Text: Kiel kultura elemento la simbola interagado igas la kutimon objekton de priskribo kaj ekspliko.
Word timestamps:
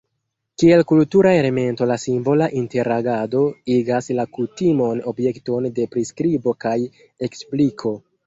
Kiel 0.61 0.79
kultura 0.91 1.33
elemento 1.39 1.87
la 1.89 1.97
simbola 2.03 2.47
interagado 2.61 3.43
igas 3.75 4.09
la 4.21 4.25
kutimon 4.37 5.03
objekton 5.13 5.69
de 5.77 5.85
priskribo 5.97 6.57
kaj 6.65 6.75
ekspliko. 7.29 7.93